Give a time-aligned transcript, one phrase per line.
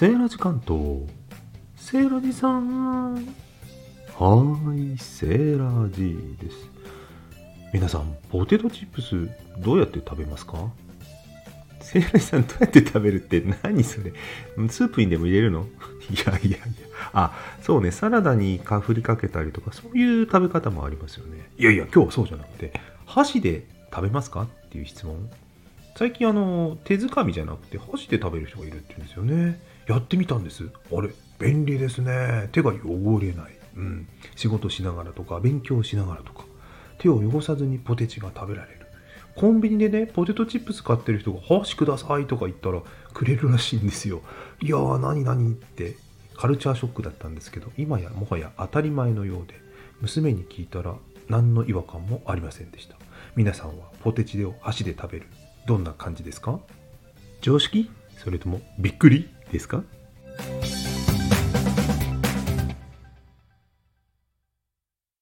[0.00, 1.02] セーラジ関東。
[1.76, 3.16] セーラジさん。
[3.16, 6.56] はーい、セーラジです。
[7.74, 9.28] 皆さん、ポテトチップス、
[9.58, 10.70] どうやって食べますか？
[11.82, 14.14] セーラジさん、どうやって食べるって何それ？
[14.70, 15.66] スープにでも入れるの？
[16.08, 16.66] いやいやいや。
[17.12, 21.50] あ、そうね、サラダにかふりかけたりとか、そういう食べ方もありますよね。
[21.58, 22.72] いやいや、今日はそうじゃなくて、
[23.04, 24.44] 箸で食べますか？
[24.44, 25.28] っていう質問。
[26.00, 29.60] 最近あの、手づかみじゃなくて箸で食べる人がいるって言うんですよね。
[29.86, 30.70] やってみたんです。
[30.90, 32.48] あれ、便利ですね。
[32.52, 33.50] 手が汚れない。
[33.76, 34.08] うん。
[34.34, 36.46] 仕事しながらとか、勉強しながらとか、
[36.96, 38.86] 手を汚さずにポテチが食べられる。
[39.36, 42.80] コンビニでね、ポテトチップス買ってる人が箸くださいとか言ったら
[43.12, 44.22] くれるらしいんですよ。
[44.62, 45.96] いやー、何何って
[46.34, 49.52] カルチャーショックだったんですけど、今やもはや当たり前のようで、
[50.00, 50.94] 娘に聞いたら
[51.28, 52.96] 何の違和感もありませんでした。
[53.36, 55.26] 皆さんはポテチを箸で食べる。
[55.66, 56.58] どんな感じですか？
[57.40, 57.90] 常識？
[58.18, 59.82] それともびっくりですか？